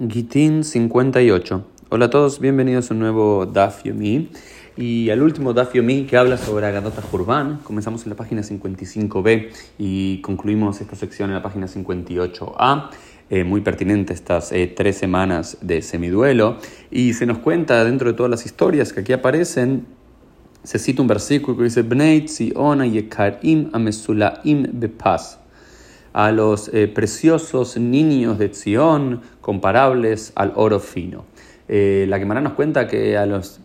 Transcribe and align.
Gitin 0.00 0.64
58. 0.64 1.64
Hola 1.90 2.06
a 2.06 2.10
todos, 2.10 2.40
bienvenidos 2.40 2.90
a 2.90 2.94
un 2.94 3.00
nuevo 3.00 3.46
Daf 3.46 3.84
Yomi 3.84 4.28
y 4.76 5.10
al 5.10 5.22
último 5.22 5.52
Daf 5.52 5.72
Yomi 5.74 6.04
que 6.04 6.16
habla 6.16 6.36
sobre 6.36 6.66
Agadota 6.66 7.00
Jurban. 7.00 7.60
Comenzamos 7.62 8.02
en 8.02 8.10
la 8.10 8.16
página 8.16 8.42
55b 8.42 9.50
y 9.78 10.20
concluimos 10.20 10.80
esta 10.80 10.96
sección 10.96 11.30
en 11.30 11.36
la 11.36 11.42
página 11.42 11.68
58a. 11.68 12.90
Eh, 13.30 13.44
muy 13.44 13.60
pertinente 13.60 14.12
estas 14.12 14.50
eh, 14.50 14.66
tres 14.66 14.98
semanas 14.98 15.58
de 15.60 15.80
semiduelo 15.80 16.58
y 16.90 17.12
se 17.12 17.24
nos 17.24 17.38
cuenta 17.38 17.84
dentro 17.84 18.10
de 18.10 18.16
todas 18.16 18.30
las 18.30 18.44
historias 18.46 18.92
que 18.92 19.00
aquí 19.00 19.12
aparecen 19.12 19.86
se 20.64 20.78
cita 20.80 21.02
un 21.02 21.08
versículo 21.08 21.56
que 21.56 21.64
dice 21.64 21.82
Bnei 21.82 22.22
Tzion 22.22 22.82
Yekarim 22.82 23.70
Amesulaim 23.72 24.66
Bepaz 24.72 25.43
a 26.14 26.30
los 26.30 26.70
eh, 26.72 26.86
preciosos 26.86 27.76
niños 27.76 28.38
de 28.38 28.48
Zion 28.48 29.20
comparables 29.40 30.32
al 30.36 30.52
oro 30.54 30.78
fino. 30.78 31.24
Eh, 31.68 32.06
la 32.08 32.18
Gemara 32.18 32.40
nos 32.40 32.52
cuenta 32.52 32.86
que 32.86 33.18
a 33.18 33.26
los, 33.26 33.60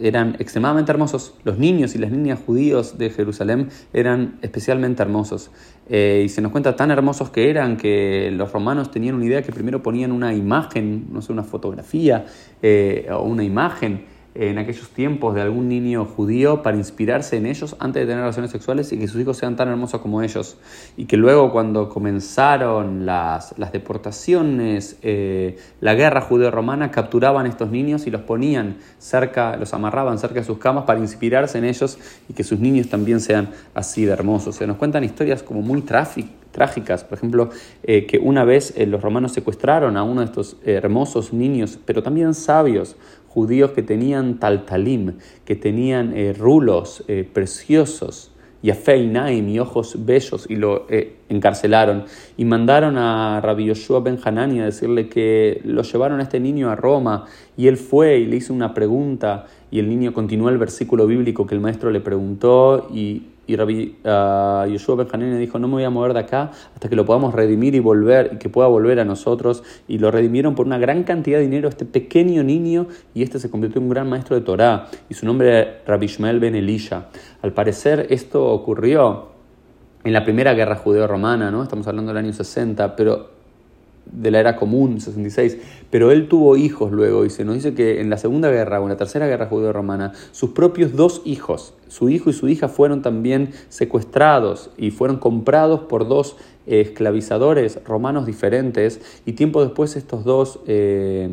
eran 0.00 0.36
extremadamente 0.38 0.92
hermosos. 0.92 1.34
Los 1.42 1.58
niños 1.58 1.96
y 1.96 1.98
las 1.98 2.12
niñas 2.12 2.38
judíos 2.46 2.98
de 2.98 3.10
Jerusalén 3.10 3.68
eran 3.92 4.38
especialmente 4.42 5.02
hermosos. 5.02 5.50
Eh, 5.88 6.22
y 6.24 6.28
se 6.28 6.40
nos 6.40 6.52
cuenta 6.52 6.76
tan 6.76 6.92
hermosos 6.92 7.30
que 7.30 7.50
eran 7.50 7.76
que 7.76 8.30
los 8.32 8.52
romanos 8.52 8.92
tenían 8.92 9.16
una 9.16 9.26
idea 9.26 9.42
que 9.42 9.50
primero 9.50 9.82
ponían 9.82 10.12
una 10.12 10.32
imagen, 10.34 11.08
no 11.12 11.20
sé, 11.20 11.32
una 11.32 11.42
fotografía 11.42 12.26
o 13.10 13.22
una 13.24 13.42
imagen 13.42 14.04
en 14.34 14.58
aquellos 14.58 14.88
tiempos 14.88 15.34
de 15.34 15.42
algún 15.42 15.68
niño 15.68 16.06
judío 16.06 16.62
para 16.62 16.76
inspirarse 16.76 17.36
en 17.36 17.46
ellos 17.46 17.76
antes 17.78 18.00
de 18.00 18.06
tener 18.06 18.20
relaciones 18.20 18.50
sexuales 18.50 18.90
y 18.92 18.98
que 18.98 19.06
sus 19.06 19.20
hijos 19.20 19.36
sean 19.36 19.56
tan 19.56 19.68
hermosos 19.68 20.00
como 20.00 20.22
ellos. 20.22 20.56
Y 20.96 21.04
que 21.04 21.16
luego 21.16 21.52
cuando 21.52 21.88
comenzaron 21.88 23.04
las, 23.04 23.54
las 23.58 23.72
deportaciones, 23.72 24.96
eh, 25.02 25.58
la 25.80 25.94
guerra 25.94 26.22
judeo-romana, 26.22 26.90
capturaban 26.90 27.46
a 27.46 27.48
estos 27.48 27.70
niños 27.70 28.06
y 28.06 28.10
los 28.10 28.22
ponían 28.22 28.76
cerca, 28.98 29.56
los 29.56 29.74
amarraban 29.74 30.18
cerca 30.18 30.36
de 30.36 30.44
sus 30.44 30.58
camas 30.58 30.84
para 30.84 31.00
inspirarse 31.00 31.58
en 31.58 31.64
ellos 31.64 31.98
y 32.28 32.32
que 32.32 32.44
sus 32.44 32.58
niños 32.58 32.88
también 32.88 33.20
sean 33.20 33.50
así 33.74 34.04
de 34.04 34.12
hermosos. 34.12 34.56
Se 34.56 34.66
nos 34.66 34.78
cuentan 34.78 35.04
historias 35.04 35.42
como 35.42 35.60
muy 35.60 35.82
trágicas, 35.82 37.04
por 37.04 37.18
ejemplo, 37.18 37.50
eh, 37.82 38.06
que 38.06 38.18
una 38.18 38.44
vez 38.44 38.72
eh, 38.76 38.86
los 38.86 39.02
romanos 39.02 39.32
secuestraron 39.32 39.96
a 39.96 40.02
uno 40.04 40.20
de 40.20 40.26
estos 40.26 40.56
hermosos 40.64 41.32
niños, 41.32 41.78
pero 41.84 42.02
también 42.02 42.34
sabios, 42.34 42.96
judíos 43.32 43.70
que 43.70 43.82
tenían 43.82 44.38
taltalim, 44.38 45.14
que 45.46 45.56
tenían 45.56 46.12
eh, 46.14 46.34
rulos 46.34 47.02
eh, 47.08 47.26
preciosos, 47.30 48.32
y 48.62 48.70
Naim 49.06 49.48
y 49.48 49.58
ojos 49.58 49.96
bellos, 50.04 50.46
y 50.48 50.56
lo 50.56 50.86
eh, 50.88 51.16
encarcelaron. 51.28 52.04
Y 52.36 52.44
mandaron 52.44 52.96
a 52.96 53.40
Rabbi 53.40 53.64
Yoshua 53.64 54.00
Ben 54.00 54.18
Hanani 54.22 54.60
a 54.60 54.66
decirle 54.66 55.08
que 55.08 55.60
lo 55.64 55.82
llevaron 55.82 56.20
a 56.20 56.22
este 56.22 56.38
niño 56.38 56.70
a 56.70 56.76
Roma, 56.76 57.24
y 57.56 57.66
él 57.66 57.76
fue 57.76 58.18
y 58.18 58.26
le 58.26 58.36
hizo 58.36 58.52
una 58.52 58.74
pregunta, 58.74 59.46
y 59.70 59.78
el 59.78 59.88
niño 59.88 60.12
continuó 60.12 60.50
el 60.50 60.58
versículo 60.58 61.06
bíblico 61.06 61.46
que 61.46 61.54
el 61.54 61.60
maestro 61.60 61.90
le 61.90 62.00
preguntó, 62.00 62.88
y 62.92 63.31
y 63.46 63.56
Rabbi 63.56 63.96
uh, 64.04 64.66
Yoshua 64.66 65.04
dijo, 65.38 65.58
no 65.58 65.66
me 65.68 65.74
voy 65.74 65.84
a 65.84 65.90
mover 65.90 66.12
de 66.12 66.20
acá 66.20 66.50
hasta 66.74 66.88
que 66.88 66.94
lo 66.94 67.04
podamos 67.04 67.34
redimir 67.34 67.74
y 67.74 67.80
volver, 67.80 68.30
y 68.34 68.36
que 68.38 68.48
pueda 68.48 68.68
volver 68.68 69.00
a 69.00 69.04
nosotros. 69.04 69.62
Y 69.88 69.98
lo 69.98 70.10
redimieron 70.10 70.54
por 70.54 70.66
una 70.66 70.78
gran 70.78 71.02
cantidad 71.02 71.38
de 71.38 71.44
dinero 71.44 71.68
este 71.68 71.84
pequeño 71.84 72.42
niño, 72.44 72.86
y 73.14 73.22
este 73.22 73.38
se 73.38 73.50
convirtió 73.50 73.80
en 73.80 73.84
un 73.84 73.90
gran 73.90 74.08
maestro 74.08 74.36
de 74.36 74.42
Torah, 74.42 74.86
y 75.08 75.14
su 75.14 75.26
nombre 75.26 75.48
era 75.48 75.82
Rabbi 75.86 76.06
Ishmael 76.06 76.40
ben 76.40 76.54
Elisha. 76.54 77.06
Al 77.42 77.52
parecer 77.52 78.06
esto 78.10 78.46
ocurrió 78.46 79.32
en 80.04 80.12
la 80.12 80.24
primera 80.24 80.54
guerra 80.54 80.76
judeo-romana, 80.76 81.50
¿no? 81.50 81.62
estamos 81.62 81.86
hablando 81.86 82.12
del 82.12 82.24
año 82.24 82.32
60, 82.32 82.96
pero 82.96 83.41
de 84.10 84.30
la 84.30 84.40
era 84.40 84.56
común, 84.56 85.00
66, 85.00 85.58
pero 85.90 86.10
él 86.10 86.28
tuvo 86.28 86.56
hijos 86.56 86.92
luego 86.92 87.24
y 87.24 87.30
se 87.30 87.44
nos 87.44 87.54
dice 87.54 87.74
que 87.74 88.00
en 88.00 88.10
la 88.10 88.18
Segunda 88.18 88.50
Guerra 88.50 88.80
o 88.80 88.84
en 88.84 88.90
la 88.90 88.96
Tercera 88.96 89.26
Guerra 89.26 89.46
Judeo-Romana, 89.46 90.12
sus 90.32 90.50
propios 90.50 90.94
dos 90.94 91.22
hijos, 91.24 91.74
su 91.88 92.08
hijo 92.08 92.30
y 92.30 92.32
su 92.32 92.48
hija, 92.48 92.68
fueron 92.68 93.02
también 93.02 93.50
secuestrados 93.68 94.70
y 94.76 94.90
fueron 94.90 95.18
comprados 95.18 95.80
por 95.80 96.08
dos 96.08 96.36
esclavizadores 96.66 97.82
romanos 97.84 98.26
diferentes 98.26 99.00
y 99.26 99.32
tiempo 99.32 99.62
después 99.62 99.96
estos 99.96 100.24
dos... 100.24 100.60
Eh, 100.66 101.30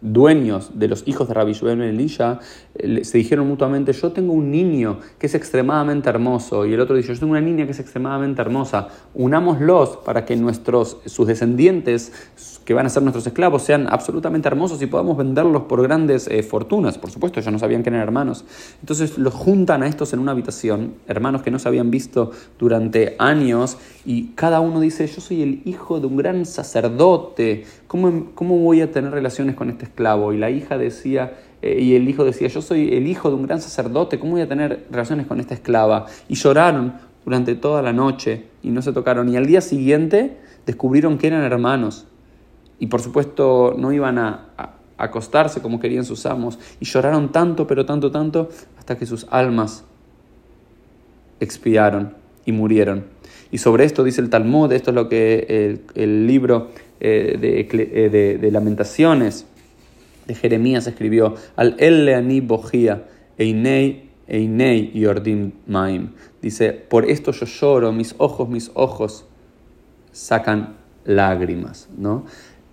dueños 0.00 0.70
de 0.74 0.88
los 0.88 1.06
hijos 1.06 1.28
de 1.28 1.34
Rabbi 1.34 1.52
Shmuel 1.52 1.78
Ben 1.78 1.88
Elisha 1.88 2.40
eh, 2.74 3.04
se 3.04 3.18
dijeron 3.18 3.48
mutuamente, 3.48 3.92
yo 3.92 4.12
tengo 4.12 4.32
un 4.32 4.50
niño 4.50 4.98
que 5.18 5.26
es 5.26 5.34
extremadamente 5.34 6.08
hermoso, 6.08 6.66
y 6.66 6.74
el 6.74 6.80
otro 6.80 6.96
dice, 6.96 7.14
yo 7.14 7.20
tengo 7.20 7.32
una 7.32 7.40
niña 7.40 7.64
que 7.64 7.72
es 7.72 7.80
extremadamente 7.80 8.40
hermosa, 8.40 8.88
unámoslos 9.14 9.98
para 9.98 10.24
que 10.24 10.36
nuestros, 10.36 10.98
sus 11.06 11.26
descendientes, 11.26 12.12
que 12.64 12.74
van 12.74 12.86
a 12.86 12.88
ser 12.88 13.02
nuestros 13.02 13.26
esclavos, 13.26 13.62
sean 13.62 13.86
absolutamente 13.88 14.48
hermosos 14.48 14.82
y 14.82 14.86
podamos 14.86 15.16
venderlos 15.16 15.62
por 15.62 15.82
grandes 15.82 16.26
eh, 16.28 16.42
fortunas. 16.42 16.98
Por 16.98 17.10
supuesto, 17.10 17.38
ellos 17.38 17.52
no 17.52 17.58
sabían 17.58 17.82
que 17.82 17.90
eran 17.90 18.02
hermanos. 18.02 18.44
Entonces 18.80 19.18
los 19.18 19.34
juntan 19.34 19.84
a 19.84 19.86
estos 19.86 20.12
en 20.12 20.18
una 20.18 20.32
habitación, 20.32 20.94
hermanos 21.06 21.42
que 21.42 21.50
no 21.50 21.58
se 21.58 21.68
habían 21.68 21.90
visto 21.90 22.32
durante 22.58 23.14
años, 23.18 23.78
y 24.04 24.28
cada 24.34 24.60
uno 24.60 24.80
dice, 24.80 25.06
yo 25.06 25.20
soy 25.20 25.42
el 25.42 25.62
hijo 25.64 26.00
de 26.00 26.06
un 26.06 26.16
gran 26.16 26.44
sacerdote, 26.44 27.64
¿cómo, 27.86 28.32
cómo 28.34 28.58
voy 28.58 28.80
a 28.80 28.90
tener 28.90 29.12
relaciones 29.12 29.54
con 29.54 29.70
este 29.70 29.85
esclavo? 29.86 30.32
Y 30.32 30.38
la 30.38 30.50
hija 30.50 30.78
decía, 30.78 31.34
eh, 31.62 31.80
y 31.80 31.94
el 31.94 32.08
hijo 32.08 32.24
decía, 32.24 32.48
yo 32.48 32.62
soy 32.62 32.94
el 32.94 33.06
hijo 33.06 33.28
de 33.28 33.36
un 33.36 33.46
gran 33.46 33.60
sacerdote, 33.60 34.18
¿cómo 34.18 34.32
voy 34.32 34.42
a 34.42 34.48
tener 34.48 34.86
relaciones 34.90 35.26
con 35.26 35.40
esta 35.40 35.54
esclava? 35.54 36.06
Y 36.28 36.34
lloraron 36.34 36.94
durante 37.24 37.56
toda 37.56 37.82
la 37.82 37.92
noche 37.92 38.44
y 38.62 38.70
no 38.70 38.82
se 38.82 38.92
tocaron. 38.92 39.28
Y 39.28 39.36
al 39.36 39.46
día 39.46 39.60
siguiente 39.60 40.36
descubrieron 40.64 41.18
que 41.18 41.26
eran 41.26 41.42
hermanos. 41.42 42.06
Y 42.78 42.86
por 42.86 43.00
supuesto 43.00 43.74
no 43.76 43.92
iban 43.92 44.18
a, 44.18 44.48
acostarse 44.98 45.60
como 45.60 45.80
querían 45.80 46.04
sus 46.04 46.24
amos. 46.24 46.58
Y 46.80 46.84
lloraron 46.84 47.32
tanto, 47.32 47.66
pero 47.66 47.84
tanto, 47.84 48.10
tanto, 48.10 48.48
hasta 48.78 48.96
que 48.96 49.06
sus 49.06 49.26
almas 49.30 49.84
expiaron 51.40 52.14
y 52.44 52.52
murieron. 52.52 53.04
Y 53.50 53.58
sobre 53.58 53.84
esto 53.84 54.04
dice 54.04 54.20
el 54.20 54.30
Talmud, 54.30 54.72
esto 54.72 54.90
es 54.90 54.94
lo 54.94 55.08
que 55.08 55.80
el, 55.94 56.26
libro 56.26 56.70
eh, 57.00 57.36
de, 57.38 58.08
de, 58.08 58.38
de 58.38 58.50
Lamentaciones 58.50 59.46
de 60.26 60.34
Jeremías 60.34 60.86
escribió, 60.86 61.34
al 61.56 61.76
el 61.78 62.04
leani 62.04 62.40
bogia, 62.40 63.04
einei, 63.38 64.10
einei 64.26 64.90
yordim 64.94 65.52
maim. 65.66 66.10
Dice, 66.42 66.72
por 66.72 67.08
esto 67.08 67.32
yo 67.32 67.46
lloro, 67.46 67.92
mis 67.92 68.14
ojos, 68.18 68.48
mis 68.48 68.70
ojos 68.74 69.24
sacan 70.12 70.76
lágrimas, 71.04 71.88
¿no? 71.96 72.24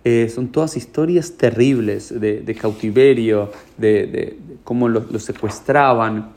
Eh, 0.04 0.28
son 0.28 0.48
todas 0.48 0.76
historias 0.76 1.32
terribles 1.32 2.12
de, 2.20 2.56
cautiverio, 2.60 3.50
de, 3.78 4.38
cómo 4.62 4.88
los, 4.88 5.10
los, 5.10 5.22
secuestraban, 5.22 6.32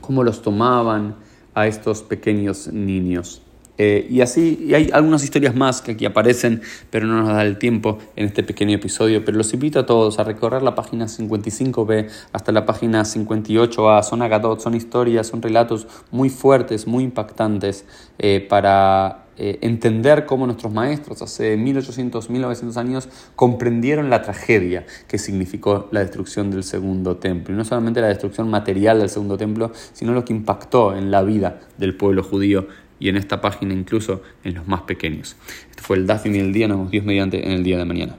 cómo 0.00 0.24
los 0.24 0.40
tomaban 0.40 1.16
a 1.52 1.66
estos 1.66 2.02
pequeños 2.02 2.68
niños. 2.68 3.42
Eh, 3.78 4.06
y 4.10 4.20
así, 4.20 4.64
y 4.66 4.74
hay 4.74 4.90
algunas 4.92 5.24
historias 5.24 5.54
más 5.54 5.80
que 5.80 5.92
aquí 5.92 6.04
aparecen, 6.04 6.60
pero 6.90 7.06
no 7.06 7.22
nos 7.22 7.28
da 7.28 7.42
el 7.42 7.58
tiempo 7.58 7.98
en 8.16 8.26
este 8.26 8.42
pequeño 8.42 8.76
episodio. 8.76 9.24
Pero 9.24 9.38
los 9.38 9.52
invito 9.54 9.80
a 9.80 9.86
todos 9.86 10.18
a 10.18 10.24
recorrer 10.24 10.62
la 10.62 10.74
página 10.74 11.06
55b 11.06 12.08
hasta 12.32 12.52
la 12.52 12.66
página 12.66 13.02
58a. 13.02 14.02
Son 14.02 14.22
agadot, 14.22 14.60
son 14.60 14.74
historias, 14.74 15.26
son 15.26 15.42
relatos 15.42 15.86
muy 16.10 16.28
fuertes, 16.28 16.86
muy 16.86 17.04
impactantes 17.04 17.86
eh, 18.18 18.46
para 18.48 19.22
eh, 19.38 19.58
entender 19.62 20.26
cómo 20.26 20.44
nuestros 20.44 20.70
maestros 20.72 21.22
hace 21.22 21.56
1800, 21.56 22.28
1900 22.28 22.76
años 22.76 23.08
comprendieron 23.34 24.10
la 24.10 24.20
tragedia 24.20 24.84
que 25.08 25.16
significó 25.16 25.88
la 25.90 26.00
destrucción 26.00 26.50
del 26.50 26.64
segundo 26.64 27.16
templo. 27.16 27.54
Y 27.54 27.56
no 27.56 27.64
solamente 27.64 28.02
la 28.02 28.08
destrucción 28.08 28.50
material 28.50 28.98
del 28.98 29.08
segundo 29.08 29.38
templo, 29.38 29.72
sino 29.94 30.12
lo 30.12 30.26
que 30.26 30.34
impactó 30.34 30.94
en 30.94 31.10
la 31.10 31.22
vida 31.22 31.60
del 31.78 31.96
pueblo 31.96 32.22
judío 32.22 32.66
y 33.02 33.08
en 33.08 33.16
esta 33.16 33.40
página 33.40 33.74
incluso 33.74 34.22
en 34.44 34.54
los 34.54 34.68
más 34.68 34.82
pequeños. 34.82 35.34
Este 35.70 35.82
fue 35.82 35.96
el 35.96 36.06
Dafim 36.06 36.36
y 36.36 36.38
el 36.38 36.52
día, 36.52 36.68
nos 36.68 36.78
vemos 36.78 36.92
Dios 36.92 37.04
mediante 37.04 37.44
en 37.44 37.50
el 37.50 37.64
día 37.64 37.76
de 37.76 37.84
mañana. 37.84 38.16